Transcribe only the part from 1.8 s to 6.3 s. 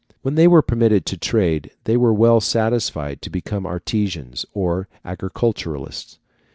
they were well satisfied to become artisans or agriculturists.